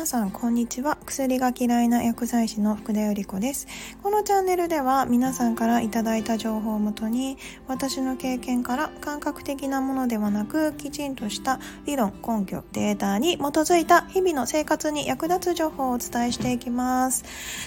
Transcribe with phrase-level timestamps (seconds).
[0.00, 0.96] 皆さんこんにちは。
[1.04, 3.66] 薬が嫌いな薬剤師の福田由里子です。
[4.02, 7.36] このチャンネルでは皆さんからいただいた情報をもとに
[7.68, 17.26] 私の経験から感覚的なものではなくきちんとした理論根拠データに基づいた日々の生活に役立つ情報をお伝えしていきます。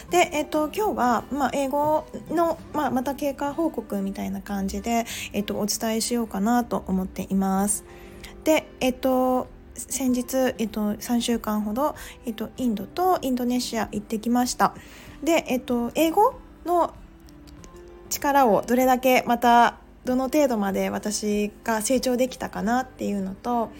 [0.09, 7.85] でえっと今日はまあ、英語の、まあ、また経過報告みたいな感じでえっとお伝えしようかなと思っています。
[8.43, 11.95] でえっと先日、えっと、3週間ほど、
[12.25, 14.73] えっと、インドとインドネシア行ってきました。
[15.23, 16.93] で、えっと、英語の
[18.09, 23.71] 力をどれだけまたどの程度まで私が成長できたかなっていうのと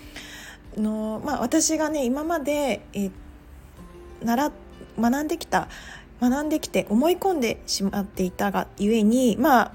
[0.77, 3.11] の、まあ、私がね今まで、え
[4.23, 4.51] 習
[4.99, 5.67] 学んできた
[6.21, 9.71] 学んできて思い込んでしまっていたがゆえにまあ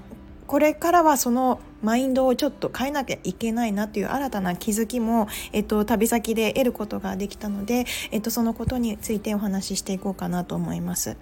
[0.47, 11.17] これからはそのマインドをちょっと変えなきゃいけないなという新たな気づきも、えっと、旅先で得ることができたので、えっと、そのことについてお話ししていこうかなと思います。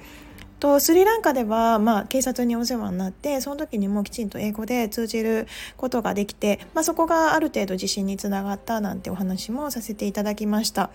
[0.59, 10.89] とスリランカでは、まあ、警察にお世話になってその時にもきちんと英語で通じることができて、まあ、そこがある程度自信につながったなんてお話もさせていただきました。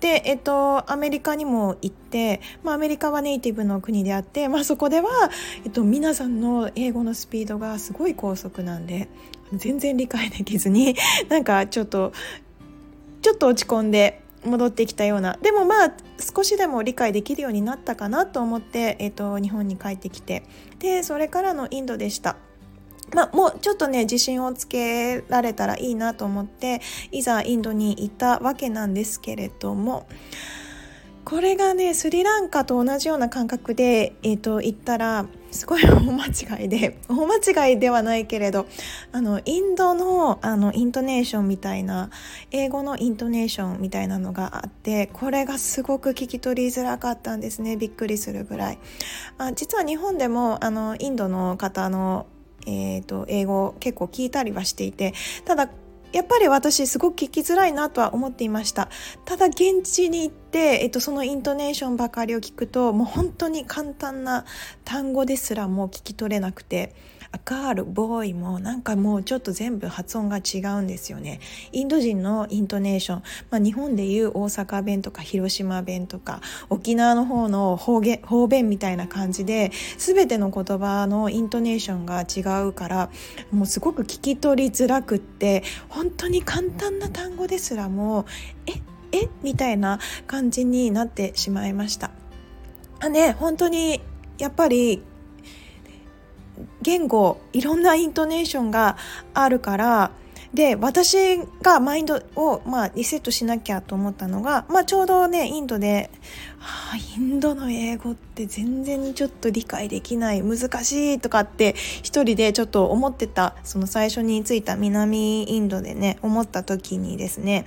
[0.00, 5.08] で、えっと、アメリカにも行って、まあ、アメリカはネイティブの国であって、まあ、そこでは、
[5.64, 9.08] えっと、皆さんの英語のスピードがすごい高速なんで
[9.52, 10.94] 全然理解できずに
[11.28, 12.12] なんかちょっと
[13.22, 15.38] ちょっと落ち込んで戻ってきたような。
[15.42, 15.92] でもまあ
[16.34, 20.44] 少しでも理解できるようになったかなと思って、えーと、日本に帰ってきて。
[20.78, 22.36] でそれからのインドでした。
[23.14, 30.06] まあ、もうちょっとね自信をつけられたらいいなと思っていざインドに行ったわけなんですけれども。
[31.28, 38.66] これがねスリランカと同じような感覚で、えーと行ったらすごい 大間違いで大間違いではないけれど
[39.12, 42.08] あのインドのあのイントネーションみたいな
[42.50, 48.78] 英語のイントネーションみたいなのがあってこれがすごく聞き取りづらかったんですねびっくりするぐらい。
[49.36, 52.24] あ実は日本でもあのインドの方の
[52.66, 55.12] えーと英語結構聞いたりはしていて
[55.44, 55.68] ただ
[56.12, 58.88] やっぱり私すごく聞きづらいなとは思っていました。
[59.24, 64.44] ただ現地に行って、えっと、そのイントネーションばかりを聞くともう本当に簡単な
[64.84, 66.94] 単語ですらもう聞き取れなくて。
[67.44, 71.40] ガールボーイもなんかもうちょっと全部発音が違うんですよね
[71.72, 76.40] インド人のイントネーション、まあ、日本でいう大阪弁とか広島弁とか
[76.70, 83.10] 沖縄の方の方言方弁みたいな感じで全ての言葉のイントネーションが違うから
[83.50, 88.26] もうすごく聞き取りづらくって本当に簡単な単語ですらも
[88.66, 88.72] え
[89.12, 92.10] えみたいな感じになってしまいました。
[93.08, 94.00] ね本当に
[94.38, 95.02] やっぱり
[96.82, 98.96] 言語いろんなイントネーションが
[99.34, 100.10] あるから
[100.54, 106.10] で私がマインドを、まあ、リセットしなきゃと思ったのが、まあ、ちょうどねインドで、
[106.58, 117.66] はあ、インドの英語って全然ちょっと理解できない難しいとかって一人でちょっと思ってたその最初に着いた南インドでね思った時にですね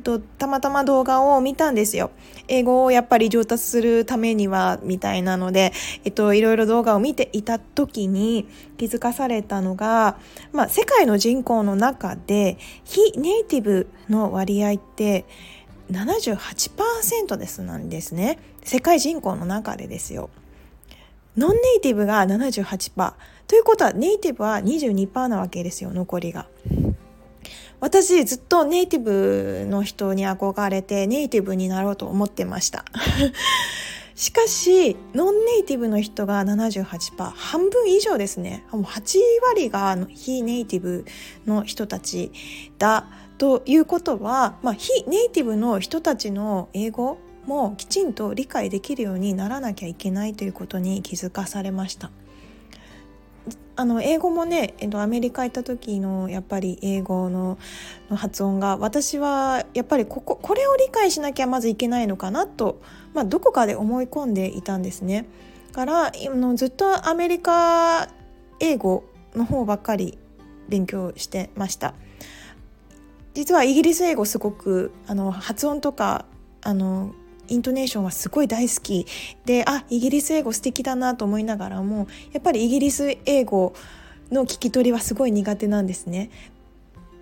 [0.00, 2.10] とたまたま動画を見たんですよ。
[2.48, 5.72] 英語をやっぱり上達するためにはみたいなので、
[6.04, 8.48] えっと、いろいろ動画を見ていた時に
[8.78, 10.16] 気づかされたのが、
[10.52, 15.26] まあ、世界の人口の中で非ネイティブの割合って
[15.90, 18.38] 78%ですなんですね。
[18.64, 20.30] 世界人口の中でですよ。
[21.36, 23.14] ノンネイティブが78%
[23.46, 26.46] ということはネイティブは22%なわけですよ残りが。
[27.80, 32.84] 私ずっとネイティブの人に憧れてネイティブになろうと思ってました
[34.14, 41.06] しかしノンネイティブの人が78%半分以上ですねもう8割が非ネイティブ
[41.46, 42.30] の人たち
[42.78, 43.06] だ
[43.38, 47.16] ということは、まあ、非ネイティブの人たちの英語
[47.46, 52.10] もきちんと理解できるようにならなきゃいけないということに気づかされました。
[53.76, 57.56] あの英語もね、えっと、アメリカ行った時のやっぱり英語の
[58.10, 62.82] 発音が私はやっぱりこここれを理解しなきゃまずいけないのかなと、
[63.14, 65.26] まあ、どこかで思い込んでいたんですね。
[65.72, 68.08] からのずっとアメリカ
[68.58, 69.04] 英語
[69.34, 70.18] の方ばっかり
[70.68, 71.94] 勉強してました。
[73.32, 76.26] 実はイギリス英語すごくあの発音とか
[76.60, 77.14] あの
[77.50, 79.06] イントネーションはすごい大好き
[79.44, 83.74] であイギリス英語素敵だなと思いながらもやっぱりイギリス英語
[84.30, 86.30] の聞き取りはすごい苦手なんですね。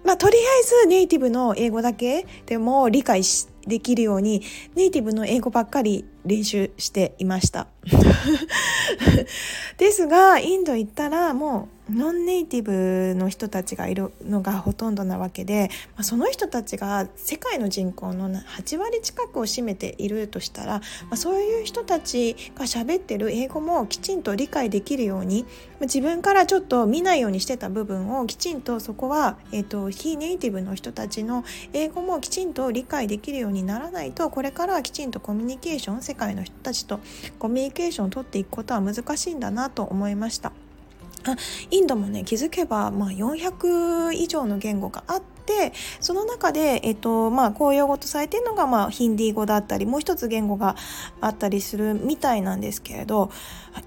[0.05, 3.23] まあ、とりあえずネイティブの英語だけでも理解
[3.67, 4.43] できるように
[4.75, 7.67] ネイティブの英語ばっかり練習していました
[9.77, 20.82] ですがインド行ったらもうノンネイティブの人たちがいるのがほとんどなわけで、まあ、その人たちが世界の人口の8割近くを占めているとしたら、ま
[21.12, 25.44] あ、そういう人たちが喋ってる英語もきちんと理解できるように、
[25.81, 37.00] ま、自分からちょっと見ないようにしてた部分をきちんとそこは、えーと、非ネイティブの人たちの英語もきちんと理解できるようにならないとこれからはきちんとコミュニケーション世界の人たちと
[37.38, 40.52] コミュニケーションを取っていくことは難しいんだなと思いました。
[41.70, 50.76] インドもね気づけば、まあ、400以上の言語があってその中で、えっとまあ、公用語とされているのが、まあ、ヒンディー語だったりもう一つ言語が
[51.20, 53.31] あったりするみたいなんですけれど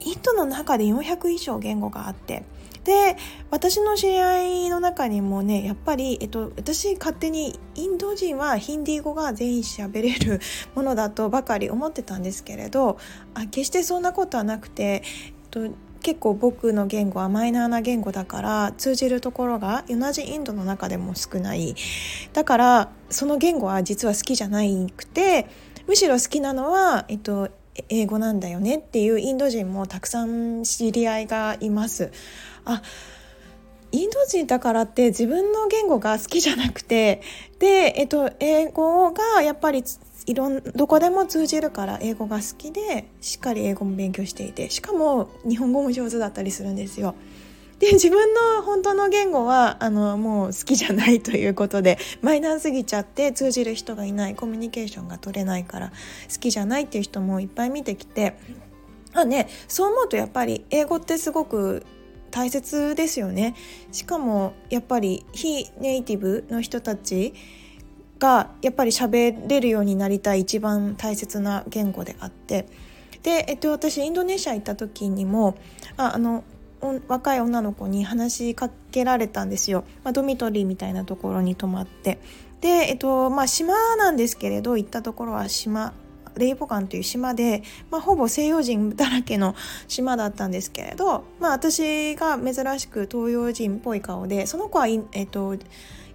[0.02, 2.44] インドの中で400以上言語があって。
[2.84, 3.16] で
[3.52, 10.40] 私の知り合いの中にもねやっぱり、えっと、私勝手にインド人はヒンディー語が全員喋れる
[10.74, 12.98] ものだとばかり思ってたんですけれど
[13.36, 21.76] あ決してそんなことはなくて、えっと結構僕の言語はマイナーな言語だから通じるところが同じインドの中でも少ない
[22.34, 24.62] だからその言語は実は好きじゃな
[24.96, 25.48] くて
[25.88, 27.50] むしろ好きなのは、えっと、
[27.90, 32.12] 英語なんだよねっていうインド人もたくさん知り合いがいます。
[32.66, 32.82] あ
[33.92, 37.22] インド人だからって自分の言語が好きじゃなくて
[37.60, 39.84] で、えっと、英語がやっぱり
[40.26, 47.16] いろんどこでも通じるから英語が好きでしっかり英語も勉強していてしかも日本語も上手だったりするんですよ。
[47.80, 55.92] で自分の本当の言語はあのもう好きじゃないということでマイナーすぎちゃって通じる人がいないコミュニケーションが取れないから
[56.32, 58.38] 好きじゃないっていう人もいっぱい見てきて
[59.14, 61.84] あねそう思うとやっぱり英語ってすごく
[62.30, 63.56] 大切ですよね。
[63.92, 67.34] しかもやっぱり非ネイティブの人たち
[68.22, 72.68] がやっぱり喋れるようになりたい一番大切な言語であって。
[73.24, 75.58] で、えっと、私インドネシア行った時にも
[75.98, 76.44] ああの
[77.08, 82.20] 若い女の子に話しかけられたんですよ、まあ、ドミトリーみたいなところに泊まって。
[82.62, 85.94] で、えっとまあ、島なんですけれど行ったところは島
[86.38, 89.56] レイボガンという島で、まあ、ほぼ西洋人だらけの
[89.88, 95.58] 島だったんですけれど、まあ、私が珍しく東洋人っぽい顔でその子は、えっと、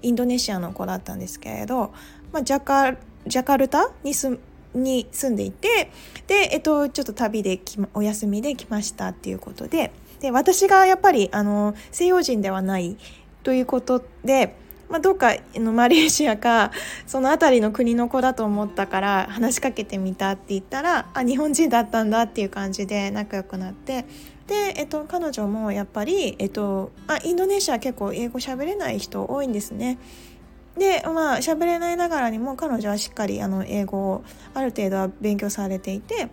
[0.06, 1.92] インドネシアの子だったんですけれど、
[2.32, 2.94] まあ、ジャカ
[3.26, 4.38] ジャカルタに住
[4.72, 5.90] に住んでいて
[6.26, 7.58] で、えっと、ちょっと旅で
[7.94, 12.96] お休みで来ましたっていうことでで私がやっぱりあの西洋人ではない
[13.42, 14.56] ということで、
[14.88, 16.70] まあ、どうかのマレーシアか
[17.06, 24.04] その辺りの国の子だと思ったから話しかけてみたって言ったらあ日本人だったんだっていう感じで仲良くなって
[24.46, 29.98] で、えっと、彼女もやっぱり、えっと、あインドネシア結構英語喋れない人多いんですね。
[30.78, 36.28] でまあ喋れないながらにも彼女はしっかりあの英語をある程度は勉強されていて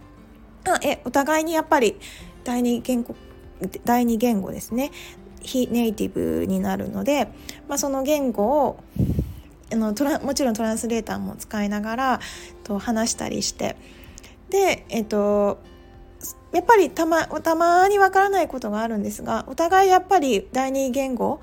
[0.65, 1.95] あえお互いにやっぱり
[2.43, 3.15] 第二言語
[3.85, 4.91] 第二言語ですね
[5.43, 7.27] 非ネイティブになるので、
[7.67, 8.83] まあ、その言語を
[9.71, 12.19] あのトラもちろんトランスレーターも使いながら
[12.63, 13.75] と話したりして
[14.49, 15.59] でえっと
[16.51, 21.41] やっぱりたまたまにわからないことがあるんですがお互いやっぱり第二言語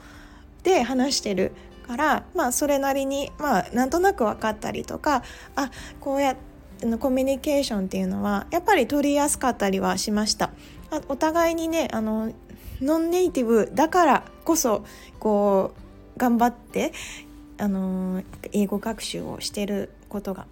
[0.63, 1.53] で話してる
[1.87, 5.25] からまあそれなりにまあなんとなく分かったりとか
[5.57, 5.71] あ
[6.01, 6.51] こうやって
[6.99, 10.51] コミュニケーションっていうのはやっぱり取りやすかったりはしました。
[11.09, 12.33] お互いにねあの
[12.81, 14.85] ノンネイティブだからこそ
[15.19, 15.75] こ
[16.17, 16.93] う頑張って
[17.59, 18.23] あの
[18.53, 20.47] 英語学習をしてることが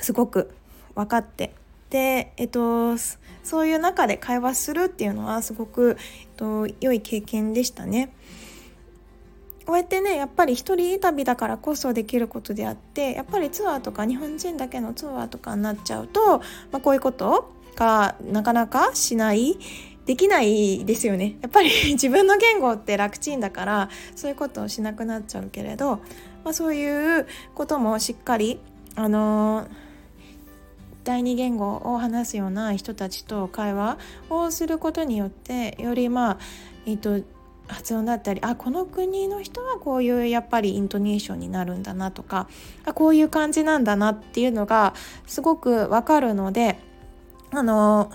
[0.00, 0.54] すごく
[0.94, 1.54] 分かって
[1.90, 2.98] で、えっと、
[3.44, 8.12] そういう中で会話するっていうのはすごく、えっと、良い経験でしたね。
[9.64, 19.56] こうやってねやっぱり一人旅だからこそできることであってやっぱりツアーとか日本人だけのツアーとかになっちゃうと、まあ、こういうことがなかなかしない
[20.06, 21.36] できないですよね。
[21.40, 26.00] やっぱり 自分の言語って楽ちんだからそういうことをしなくなっちゃうけれど、
[26.44, 28.60] まあ、そういうこともしっかり
[28.96, 29.66] あの
[31.04, 33.98] 第二言語を話すような人たちと会話
[34.30, 36.38] をすることによってよりまあ、
[36.86, 37.24] えーと、
[37.68, 42.48] 発音だったりあこの国の人はこういうやっぱりイントネーションになるんだなとか
[42.84, 44.94] あこういう感じなんだなっていうのが
[45.26, 46.78] すごくわかるので
[47.50, 48.10] あの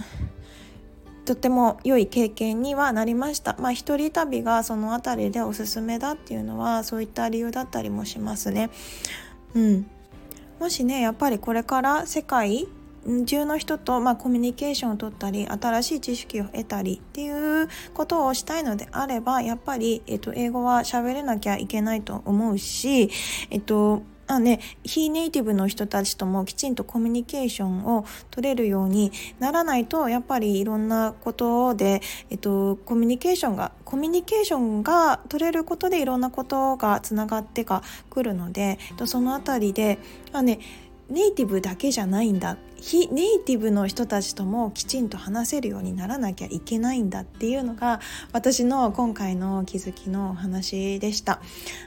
[1.29, 3.55] とっても良い経験にはなりました。
[3.59, 8.71] まあ一人旅がその辺りでおすすめだっていうのはそういった理由だったりもしますね。
[9.53, 9.85] うん。
[10.59, 12.67] もしねやっぱりこれから世界
[13.27, 23.11] 中の人と、まあ、コミュニケーションを取ったり新しい知識を得たりっていうことをしたいのであればやっぱり、えっと、英語は喋れなきゃいけないと思うし、
[23.51, 37.81] えっとあね、非ネイティブの人たちともきちんとコミュニケーションを取れるようにならないとやっぱりいろんなことで、えっと、コミュニケーションがコミュニケーションが取れることでいろんなことがつながってか
[38.11, 39.97] くるのでそのあたりで
[40.31, 40.59] あ、ね、
[41.09, 47.99] ネイティブだけじゃないんだ非ネイティブの人たちともきちんと話せるようにならなきゃいけないんだっていうのが
[48.31, 51.41] 私の今回の気づきのお話でした。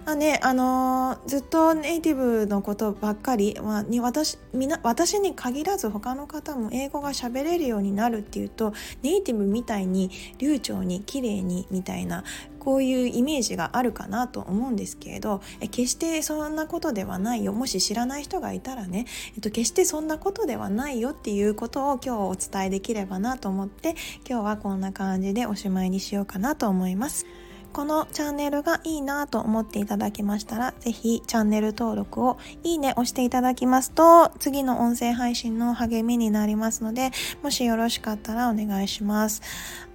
[0.04, 12.24] あね、あのずっとネイティブのことばっかり、まあ、に私みな私に限らず他の方も英語が喋れるようになるっていうとネイティブみたいに流暢に綺麗にみたいな
[12.62, 23.94] こういうイメージがあるかなと思うんですけれどえ決してそんなことではないよもし知らない人がいたらね、えっと、決してそんなことではないないよっていうことを今日お伝えできればなと思って
[24.28, 27.24] 今日はこんな感じでおしまいにしようかなと思います。
[27.72, 37.12] このチャンネルがいいなと思っていただけましたら、ぜひチャンネル登録をいいね押していただきますと、次の音声配信の励みになりますので、
[37.42, 39.40] もしよろしかったらお願いします。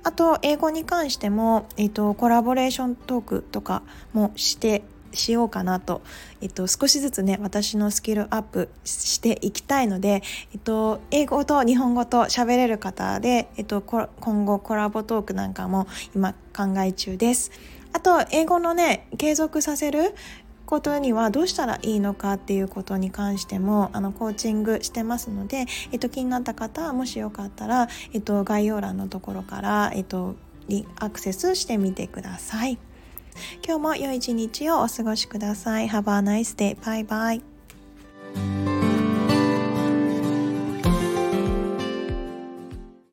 [0.03, 4.81] あと、英語に関しても、えっ、と、コラボレーショントークとかもして
[5.17, 6.01] しようかなと、
[6.41, 10.21] えっと、少しずつね私のスキルアップしていきたいので、
[10.53, 17.51] えっと、英語と日本語と喋れる方で、えっと、今後コラボトークなんかも今考え中です。
[17.93, 20.13] あと英語のね継続させる
[20.67, 30.35] ことにはどうしたらいいのかっていうことに関してもあのコーチングしてますので、えっと、気になった方はもしよかったら、えっと、概要欄のところから、えっと、
[30.97, 32.77] アクセスしてみてください。
[33.65, 35.87] 今日も良い一日をお過ごしください。
[35.87, 36.77] Have a nice day.
[36.79, 38.76] Bye bye.